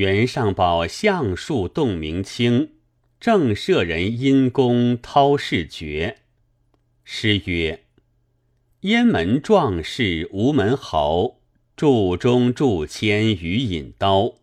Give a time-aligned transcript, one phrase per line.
[0.00, 2.70] 袁上宝相术洞明清，
[3.20, 6.20] 正舍人因公韬世绝。
[7.04, 7.84] 诗曰
[8.80, 11.36] ：“燕门壮士无门豪，
[11.76, 14.36] 筑中筑谦于引刀。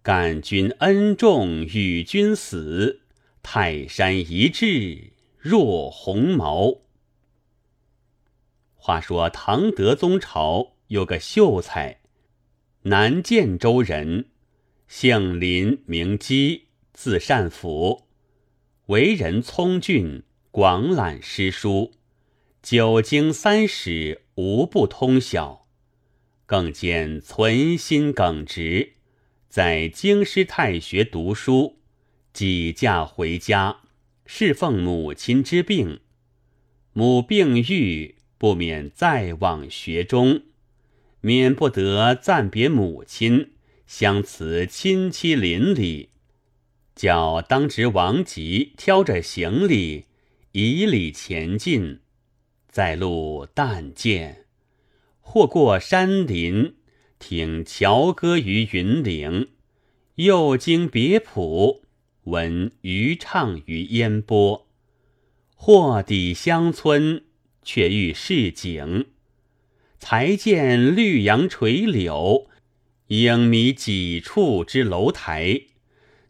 [0.00, 3.00] 感君恩重与君死，
[3.42, 6.82] 泰山一掷若鸿毛。”
[8.78, 11.98] 话说唐德宗朝有个秀才，
[12.82, 14.26] 南建州人，
[14.86, 18.06] 姓林，名基，字善甫，
[18.86, 21.92] 为人聪俊，广览诗书，
[22.62, 25.66] 九经三史无不通晓，
[26.46, 28.94] 更兼存心耿直，
[29.48, 31.78] 在京师太学读书，
[32.32, 33.78] 几嫁回家，
[34.26, 36.00] 侍奉母亲之病，
[36.92, 38.16] 母病愈。
[38.36, 40.42] 不免再往学中，
[41.22, 43.52] 免不得暂别母亲，
[43.86, 46.10] 相辞亲戚邻里，
[46.94, 50.06] 叫当值王吉挑着行李，
[50.52, 52.00] 以礼前进。
[52.68, 54.46] 在路但见，
[55.20, 56.74] 或过山林，
[57.18, 59.48] 听樵歌于云岭；
[60.16, 61.82] 又经别浦，
[62.24, 64.66] 闻渔唱于烟波；
[65.54, 67.24] 或抵乡村。
[67.66, 69.06] 却遇市井，
[69.98, 72.46] 才见绿杨垂柳，
[73.08, 75.64] 影迷几处之楼台，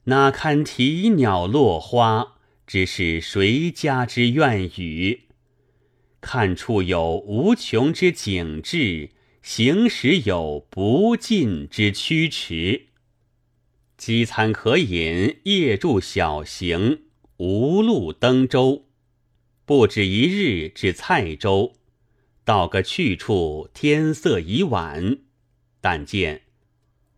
[0.04, 2.38] 哪堪啼鸟落花？
[2.66, 5.28] 只是谁家之怨语？
[6.20, 12.86] 看处有无穷之景致，行时有不尽之曲池。
[13.96, 17.02] 饥餐可饮，夜住小行，
[17.36, 18.86] 无路登舟。
[19.64, 21.74] 不止一日至蔡州，
[22.44, 25.18] 到个去处，天色已晚。
[25.80, 26.43] 但见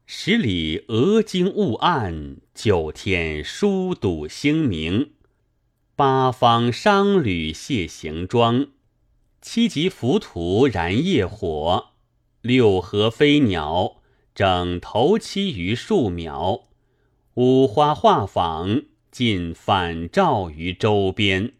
[0.08, 5.10] 十里鹅惊雾暗，九天疏堵星明。
[5.96, 8.68] 八方商旅卸行装，
[9.42, 11.86] 七级浮屠燃业火。
[12.40, 13.96] 六合飞鸟
[14.32, 16.68] 整头栖于树苗，
[17.34, 21.54] 五花画舫尽反照于周边。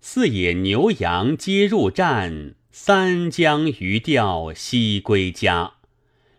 [0.00, 5.72] 四野牛羊皆入战，三江鱼钓悉归家。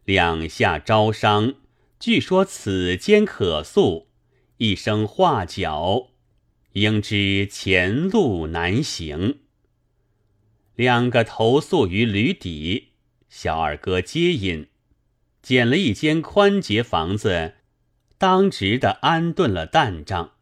[0.05, 1.55] 两下招商，
[1.99, 4.09] 据说此间可宿。
[4.57, 6.09] 一声画角，
[6.73, 9.39] 应知前路难行。
[10.75, 12.93] 两个投宿于旅底，
[13.29, 14.67] 小二哥接引，
[15.41, 17.53] 捡了一间宽节房子，
[18.17, 20.33] 当值的安顿了担帐。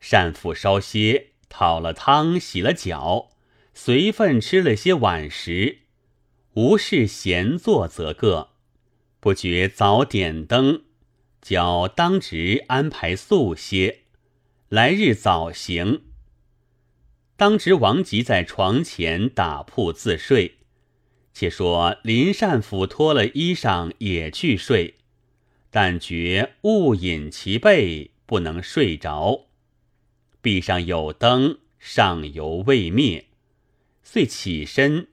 [0.00, 1.28] 善父稍歇。
[1.50, 3.30] 讨了汤，洗了脚，
[3.72, 5.78] 随份吃了些晚食，
[6.58, 8.48] 无事闲坐则个，
[9.20, 10.82] 不觉早点灯，
[11.40, 14.00] 叫当值安排宿歇，
[14.68, 16.02] 来日早行。
[17.36, 20.56] 当值王吉在床前打铺自睡，
[21.32, 24.96] 且说林善甫脱了衣裳也去睡，
[25.70, 29.46] 但觉误饮其背，不能睡着。
[30.42, 33.26] 壁上有灯，上犹未灭，
[34.02, 35.06] 遂起身，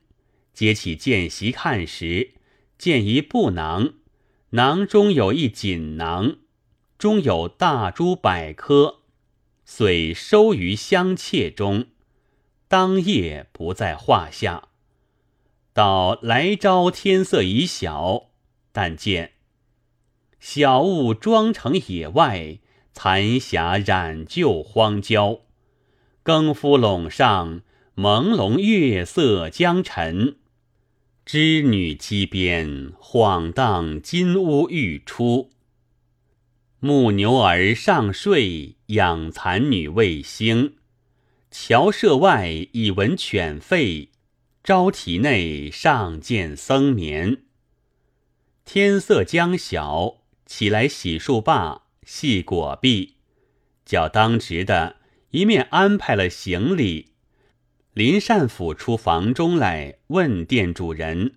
[0.56, 2.30] 接起见习看时，
[2.78, 3.92] 见一布囊，
[4.52, 6.38] 囊中有一锦囊，
[6.96, 9.00] 中有大珠百颗，
[9.66, 11.88] 遂收于香切中。
[12.68, 14.68] 当夜不在话下。
[15.74, 18.30] 到来朝天色已晓，
[18.72, 19.32] 但见
[20.40, 22.60] 小雾装成野外。
[22.94, 25.40] 残霞染旧荒郊，
[26.22, 27.60] 更夫垄上
[27.94, 30.38] 朦胧月色将沉。
[31.26, 35.50] 织女机边晃荡金屋欲出。
[36.78, 40.76] 牧牛儿上睡，养蚕女未兴。
[41.50, 44.10] 桥舍外已闻犬吠，
[44.62, 47.42] 朝啼内尚见僧眠。
[48.64, 51.86] 天色将晓，起来洗漱罢。
[52.04, 53.16] 系果毕，
[53.84, 54.98] 叫当值的
[55.32, 57.15] 一面安排了行李。
[57.96, 61.36] 林善甫出房中来，问店主人：“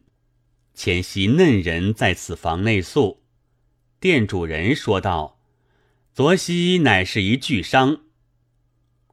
[0.75, 3.23] 前夕嫩人在此房内宿。”
[4.01, 5.39] 店主人说道
[6.13, 8.01] ：“昨夕乃是一巨商。”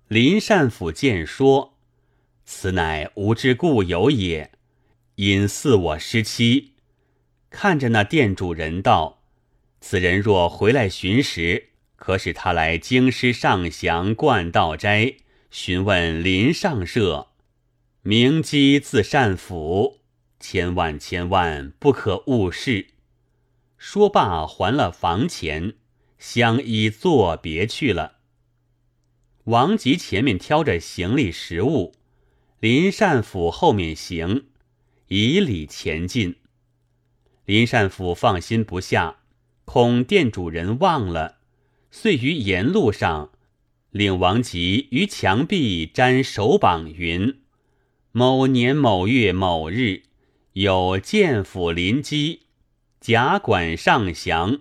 [0.09, 1.79] 林善甫见说
[2.45, 4.51] ：“此乃吾之故友也，
[5.15, 6.73] 因似我失妻。”
[7.49, 9.23] 看着那店主人道。
[9.81, 15.15] 此人若回来寻时，可使他来京师上祥观道斋，
[15.53, 17.29] 询问林上社，
[18.09, 19.99] 明基字善甫，
[20.39, 22.91] 千万千万不可误事。
[23.79, 25.75] 说罢，还了房钱，
[26.17, 28.19] 相依作别去了。
[29.47, 31.97] 王吉前面挑着行李食物，
[32.61, 34.45] 林善府后面行，
[35.09, 36.37] 以礼前进。
[37.45, 39.17] 林善府放心不下，
[39.65, 41.39] 恐店主人忘了，
[41.91, 43.33] 遂于沿路上，
[43.91, 47.41] 令王吉于墙壁粘手榜云
[48.19, 50.05] ：“某年某月某日，
[50.55, 52.47] 有剑府临机。”
[52.99, 54.61] 甲管上祥，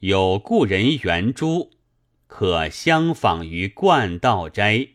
[0.00, 1.70] 有故人圆珠，
[2.26, 4.88] 可相访于冠道斋。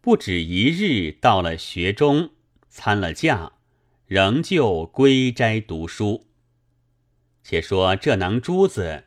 [0.00, 2.30] 不止一日，到了学中，
[2.68, 3.52] 参了驾，
[4.08, 6.26] 仍旧归斋读书。
[7.44, 9.04] 且说这囊珠子，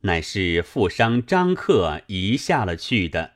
[0.00, 3.34] 乃是富商张克遗下了去的。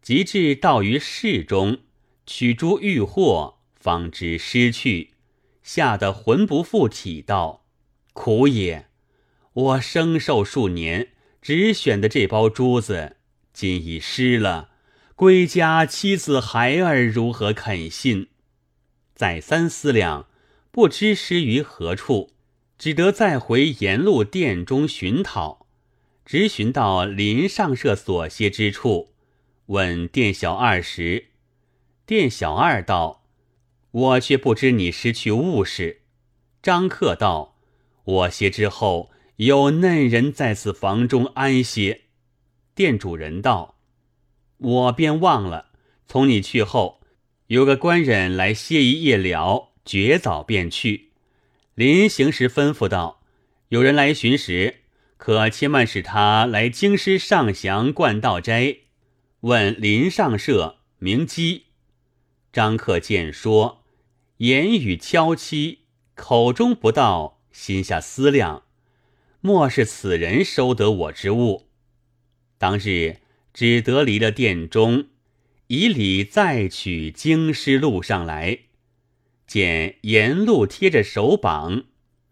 [0.00, 1.78] 及至到于市中，
[2.32, 5.10] 取珠遇获，方知失去，
[5.64, 7.66] 吓得魂不附体道。
[8.12, 8.86] 苦也！
[9.52, 11.08] 我生寿数年，
[11.42, 13.16] 只选的这包珠子，
[13.52, 14.70] 今已失了。
[15.16, 18.28] 归家妻子孩儿如何肯信？
[19.16, 20.28] 再三思量，
[20.70, 22.30] 不知失于何处，
[22.78, 25.66] 只得再回沿路店中寻讨。
[26.24, 29.14] 直寻到林上社所歇之处，
[29.66, 31.29] 问店小二时，
[32.10, 33.22] 店小二道
[33.92, 36.00] ：“我却不知你失去物事。”
[36.60, 37.54] 张克道。
[38.02, 42.06] 我歇之后，有嫩人在此房中安歇。
[42.74, 43.76] 店主人道
[44.58, 45.66] ：“我便忘了。
[46.08, 47.00] 从你去后，
[47.46, 51.12] 有个官人来歇一夜了，绝早便去。
[51.76, 53.22] 临行时吩咐道：
[53.68, 54.80] 有人来寻时，
[55.16, 58.78] 可千万使他来京师上祥灌道斋，
[59.42, 61.66] 问林上社名基。”
[62.52, 63.84] 张克见说，
[64.38, 65.80] 言语悄戚，
[66.14, 67.38] 口中不道。
[67.52, 68.62] 心下思量，
[69.40, 71.66] 莫是此人收得我之物。
[72.58, 73.16] 当日
[73.52, 75.06] 只得离了殿中，
[75.66, 78.60] 以礼再取京师路上来，
[79.48, 81.86] 见沿路贴着手榜，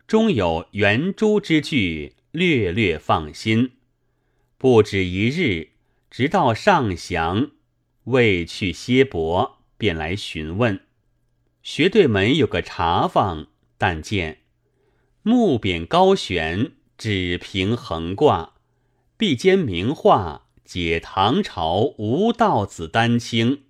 [0.06, 3.72] 中有圆珠之句，略略放心。
[4.56, 5.70] 不止一日，
[6.08, 7.50] 直到上祥，
[8.04, 10.80] 未去歇泊，便来询问。
[11.62, 13.46] 学对门有个茶坊，
[13.78, 14.40] 但见。
[15.22, 18.54] 木匾高悬，纸屏横挂，
[19.16, 23.64] 壁间名画解唐朝吴道子丹青，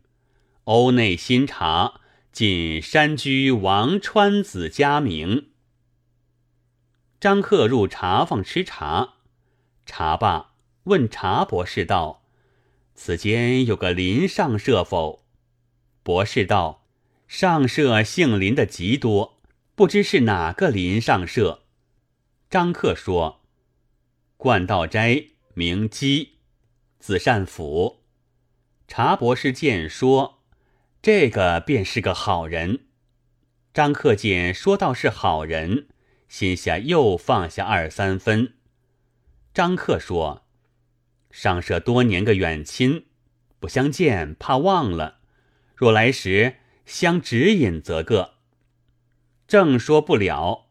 [0.64, 2.00] 欧内新茶
[2.30, 5.48] 尽山居王川子家名。
[7.20, 9.14] 张克入茶坊吃茶，
[9.84, 10.52] 茶罢
[10.84, 12.22] 问茶博士道
[12.94, 15.24] ：“此间有个林上社否？”
[16.08, 16.86] 博士道
[17.28, 19.42] ：“上社姓林的极多。”
[19.76, 21.64] 不知是哪个林上社？
[22.48, 23.42] 张克说
[24.38, 26.38] ：“冠道斋名基，
[26.98, 28.04] 字善甫。”
[28.88, 30.42] 查博士见说，
[31.02, 32.86] 这个便是个好人。
[33.74, 35.88] 张克见说道是好人，
[36.26, 38.54] 心下又放下二三分。
[39.52, 40.46] 张克说
[41.30, 43.04] ：“上社多年个远亲，
[43.60, 45.17] 不相见，怕忘了。
[45.78, 48.34] 若来时相指引，则个。”
[49.46, 50.66] 正说不了，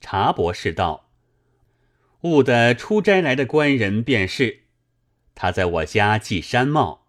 [0.00, 1.10] 查博士道
[2.22, 4.64] ：“悟的出斋来的官人便是，
[5.36, 7.06] 他在我家系山帽。”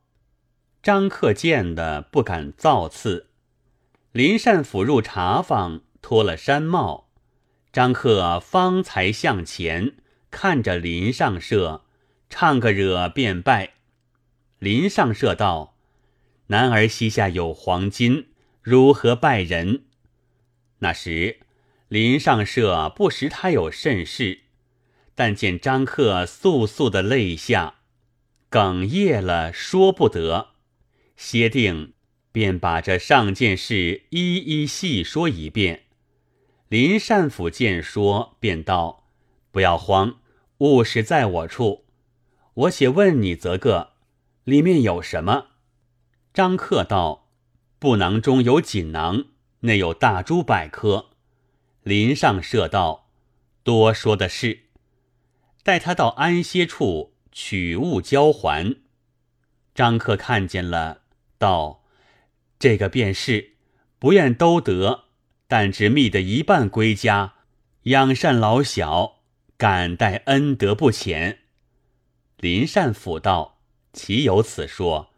[0.84, 3.32] 张克见的不敢造次。
[4.12, 7.10] 林善甫入茶坊，脱了山帽，
[7.74, 9.96] 张克方才向前
[10.30, 11.84] 看着林上社，
[12.30, 13.74] 唱个惹便拜。
[14.60, 15.76] 林上社道
[16.52, 18.28] ：“男儿膝下有黄金，
[18.62, 19.84] 如何拜人？”
[20.82, 21.42] 那时，
[21.88, 24.40] 林上社不识他有甚事，
[25.14, 27.76] 但见张克簌簌的泪下，
[28.50, 30.50] 哽咽了，说不得。
[31.16, 31.94] 歇定，
[32.32, 35.84] 便把这上件事一一细说一遍。
[36.68, 39.08] 林善甫见说，便道
[39.52, 40.20] ：“不要慌，
[40.60, 41.86] 物事在我处，
[42.54, 43.92] 我且问你则个，
[44.46, 45.48] 里面有什么？”
[46.40, 47.28] 张克道
[47.80, 49.26] ：“布囊中有锦囊。”
[49.60, 51.10] 内有大珠百颗，
[51.84, 53.10] 林上社道
[53.62, 54.68] 多说的是，
[55.64, 58.78] 待他到安歇处取物交还。
[59.76, 61.02] 张克看见了，
[61.38, 61.84] 道
[62.58, 63.58] ：“这个便是，
[64.00, 65.08] 不愿都得，
[65.46, 67.34] 但只觅得一半归家，
[67.82, 69.24] 养善老小，
[69.58, 71.40] 感戴恩德不浅。”
[72.40, 73.60] 林善甫道
[73.92, 75.10] ：“岂有此说？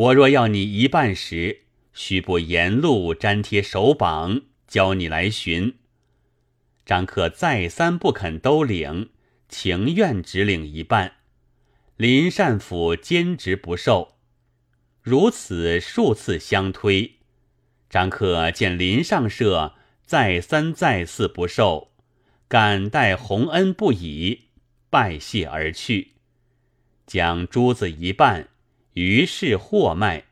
[0.00, 5.74] 我若要你一半时。”须不沿路粘贴手榜，教你来寻。
[6.86, 9.10] 张克再三不肯都领，
[9.48, 11.14] 情愿只领一半。
[11.96, 14.14] 林善甫坚持不受，
[15.02, 17.16] 如此数次相推，
[17.90, 19.74] 张克见林上社
[20.06, 21.90] 再三再四不受，
[22.46, 24.42] 感戴洪恩不已，
[24.88, 26.12] 拜谢而去，
[27.04, 28.48] 将珠子一半，
[29.00, 30.24] 于是货卖，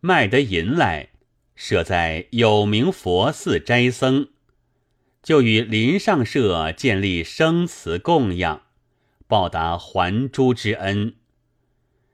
[0.00, 1.10] 卖得银来，
[1.54, 4.28] 设在有名佛寺斋僧，
[5.22, 8.62] 就与林上社建立生祠供养。
[9.26, 11.16] 报答还珠之恩。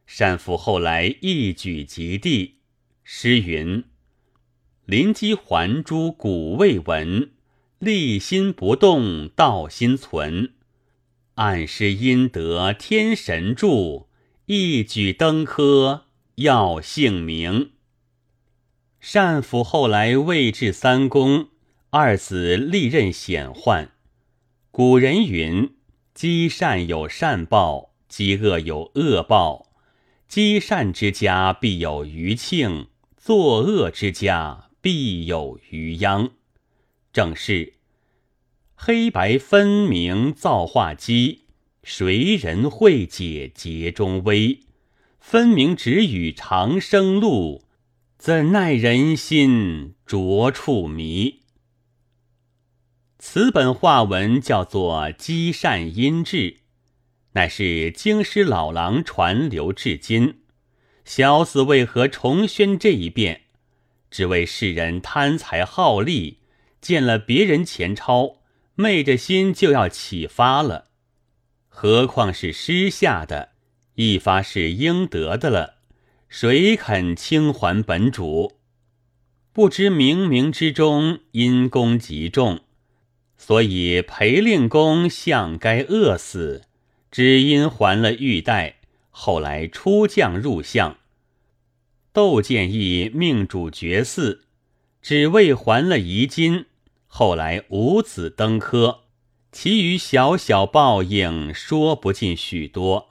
[0.04, 2.56] 善父后来一举及第，
[3.04, 3.84] 诗云
[4.86, 7.30] ：“临机还珠古未闻，
[7.78, 10.54] 立心不动道心存。
[11.36, 14.08] 暗施阴德天神助，
[14.46, 17.72] 一举登科要姓名。”
[19.12, 21.48] 单父后来位至三公，
[21.90, 23.88] 二子历任显宦。
[24.70, 25.74] 古人云。
[26.14, 29.72] 积善有善报，积恶有恶报。
[30.28, 32.86] 积善之家必有余庆，
[33.16, 36.30] 作恶之家必有余殃。
[37.12, 37.74] 正是
[38.76, 41.43] 黑白分明造化机，
[41.84, 44.60] 谁人会解结中危？
[45.20, 47.64] 分明只与长生路，
[48.16, 51.42] 怎奈人心着处迷？
[53.18, 56.36] 此本画文叫做《积善因智》，
[57.32, 60.40] 乃是京师老郎传流至今。
[61.04, 63.42] 小子为何重宣这一遍？
[64.10, 66.38] 只为世人贪财好利，
[66.80, 68.42] 见了别人钱钞，
[68.74, 70.92] 昧着心就要启发了。
[71.76, 73.48] 何况是失下的，
[73.96, 75.74] 一发是应得的了，
[76.28, 78.52] 谁肯轻还本主？
[79.52, 82.60] 不知冥冥之中因功极重。
[83.36, 86.62] 所以裴令公向该饿死，
[87.10, 88.76] 只因还了玉带，
[89.10, 90.96] 后来出将入相。
[92.12, 94.38] 窦建议命主绝嗣，
[95.02, 96.66] 只为还了遗金，
[97.08, 99.00] 后来无子登科。
[99.54, 103.10] 其余小小报应说不尽许多。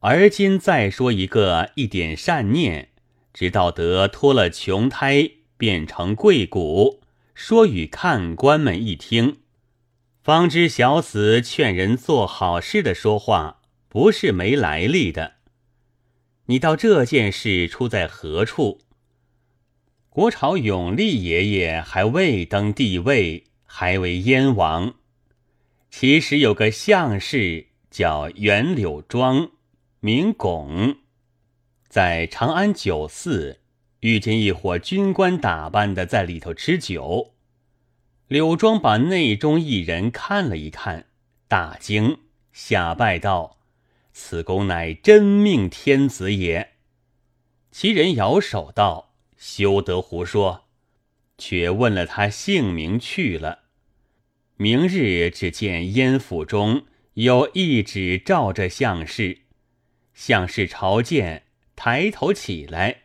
[0.00, 2.88] 而今再说一个一点善念，
[3.32, 7.00] 直到得脱了穷胎，变成贵骨。
[7.36, 9.36] 说与看官们一听，
[10.24, 15.34] 方知小死劝人做好事的说话不是没来历的。
[16.46, 18.80] 你道这件事出在何处？
[20.10, 24.94] 国朝永历爷爷还未登帝位，还为燕王。
[25.90, 29.50] 其实有个相士叫袁柳庄，
[30.00, 30.98] 名巩，
[31.88, 33.60] 在长安酒肆。
[34.00, 37.34] 遇见一伙军官打扮的在里头吃酒，
[38.28, 41.06] 柳庄把内中一人看了一看，
[41.48, 42.20] 大惊，
[42.52, 43.58] 下拜道
[44.14, 46.74] ：“此公乃真命天子也。”
[47.72, 50.68] 其人摇手道：“休得胡说！”
[51.36, 53.64] 却问了他姓名去了。
[54.60, 56.82] 明日只见燕府中
[57.14, 59.42] 有一纸照着相士，
[60.14, 61.44] 相士朝见，
[61.76, 63.02] 抬头起来。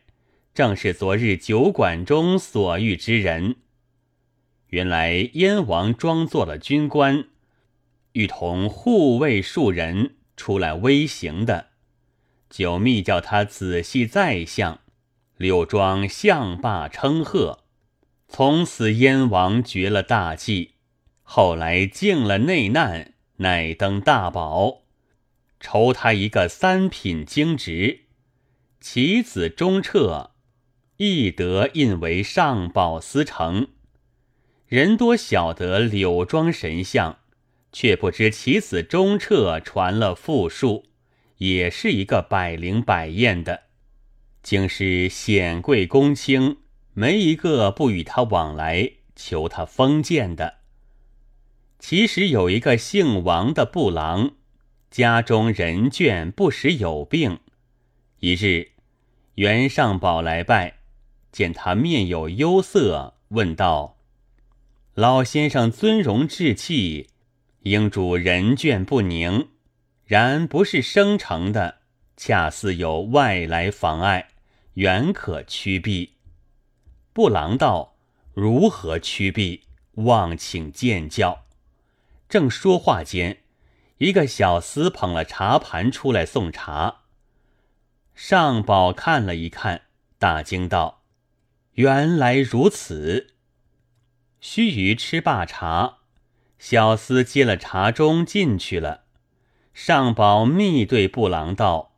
[0.52, 3.54] 正是昨日酒馆中所遇之人。
[4.70, 7.28] 原来燕王装作了军官，
[8.14, 11.68] 欲同护卫数人出来威行的。
[12.50, 14.80] 九密叫他仔细再相，
[15.36, 17.60] 柳庄相罢称贺。
[18.26, 20.73] 从此燕王绝了大计，
[21.24, 24.82] 后来靖了内难，乃登大宝，
[25.58, 28.04] 酬他一个三品京职，
[28.80, 30.30] 其子忠彻。
[30.96, 33.66] 亦得印为上宝司丞，
[34.68, 37.18] 人多晓得柳庄神像，
[37.72, 40.84] 却不知其子忠彻传了富庶，
[41.38, 43.64] 也是一个百灵百验的，
[44.40, 46.58] 竟是显贵公卿，
[46.92, 50.58] 没一个不与他往来求他封建的。
[51.86, 54.30] 其实有一个姓王的布郎，
[54.90, 57.40] 家中人眷不时有病，
[58.20, 58.70] 一日
[59.34, 60.78] 袁尚宝来拜。
[61.30, 63.98] 见他面有忧色，问道
[64.96, 67.10] ：“老先生尊荣志气，
[67.64, 69.50] 应主人眷不宁，
[70.06, 71.80] 然不是生成的，
[72.16, 74.28] 恰似有外来妨碍，
[74.72, 76.14] 原可驱避。”
[77.12, 77.98] 布郎道
[78.32, 79.64] ：“如何驱避？
[79.96, 81.42] 望请见教。”
[82.34, 83.44] 正说话间，
[83.98, 87.02] 一个小厮捧了茶盘出来送茶。
[88.12, 89.82] 上宝看了一看，
[90.18, 91.04] 大惊道。
[91.74, 93.34] 原来如此。
[94.40, 95.98] 须臾吃罢茶，
[96.58, 99.04] 小厮接了茶盅进去了。
[99.72, 101.94] 上宝密对布郎道：“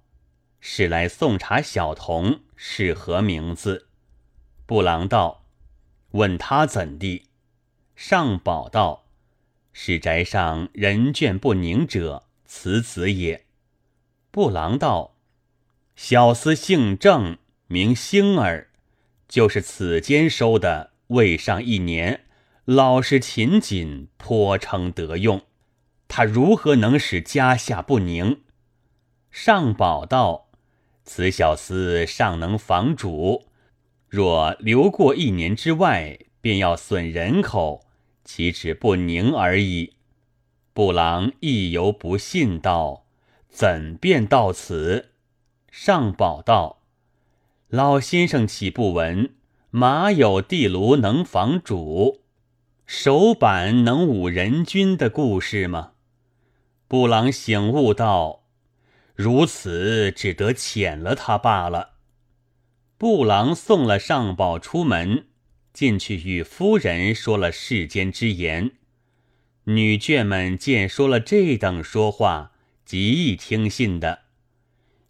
[0.60, 3.88] 是来送茶小童，是何名字？”
[4.66, 5.46] 布郎道
[6.12, 7.30] ：“问他怎地？”
[7.96, 9.04] 上宝道
[9.78, 13.44] ：“是宅上人倦不宁者，此子也。”
[14.32, 15.16] 布郎道
[15.94, 18.70] ：“小厮姓郑，名星儿，
[19.28, 22.22] 就是此间收的，未上一年。”
[22.64, 25.42] 老实勤谨，颇称得用。
[26.08, 28.40] 他如何能使家下不宁？
[29.30, 30.48] 上宝道
[31.04, 33.44] ：“此小厮尚能防主，
[34.08, 37.85] 若留过一年之外，便要损人口，
[38.26, 39.94] 岂止不宁而已。”
[40.74, 43.06] 布郎亦犹不信道
[43.48, 45.12] ：“怎便到此？”
[45.72, 46.82] 上宝道
[47.68, 49.34] ：“老先生岂不闻
[49.70, 52.20] 马有地炉能防主？”
[52.86, 55.92] 手板能舞人君的故事吗？
[56.86, 58.44] 布朗醒悟道
[59.16, 61.94] ：“如此，只得遣了他罢了。”
[62.96, 65.26] 布朗送了上宝出门，
[65.76, 68.70] 进去与夫人说了世间之言。
[69.64, 72.52] 女眷们见说了这等说话，
[72.86, 74.20] 极易听信的。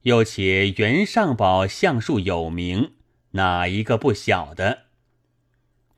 [0.03, 2.95] 又且袁尚宝相术有名，
[3.31, 4.87] 哪一个不晓得？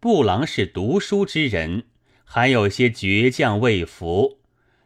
[0.01, 1.85] 布郎是读书之人，
[2.25, 4.41] 还有些倔强未服，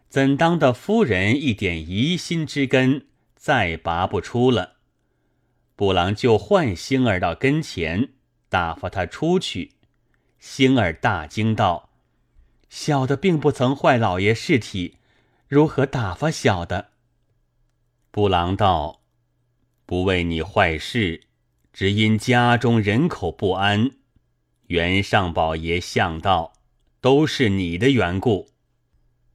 [0.08, 4.74] 怎当的夫人一点疑心之根，再拔不出了。
[5.74, 8.10] 布郎就唤星儿到跟前，
[8.52, 9.72] 打发他出去。
[10.38, 11.88] 星儿大惊道
[12.68, 14.98] ：“小的并不曾坏老爷尸体，
[15.48, 16.90] 如何打发小的？”
[18.12, 19.00] 布郎道
[19.86, 21.22] ：“不为你坏事，
[21.72, 23.92] 只因家中人口不安。”
[24.68, 26.52] 袁上宝爷向道，
[27.00, 28.50] 都是你的缘故，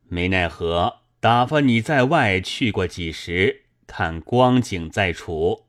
[0.03, 5.65] 没奈何，打发你在外去过几时，看光景再处。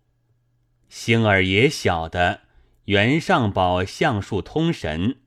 [0.90, 2.42] 星儿也晓得
[2.88, 5.18] 袁上宝相术通神，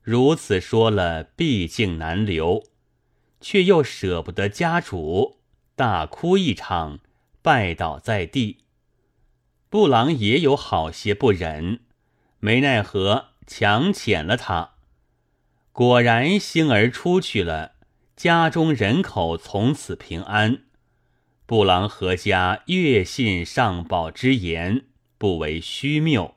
[0.00, 2.64] 如此说了，毕竟难留，
[3.42, 5.36] 却又舍不得家主，
[5.76, 7.00] 大哭一场，
[7.42, 8.64] 拜倒在地。
[9.68, 11.80] 布朗也有好些不忍，
[12.38, 13.26] 没奈何。
[13.46, 14.74] 强遣了他，
[15.72, 17.72] 果然星儿出去了，
[18.14, 20.62] 家中人口从此平安。
[21.46, 24.84] 布朗何家越信上宝之言，
[25.18, 26.36] 不为虚谬。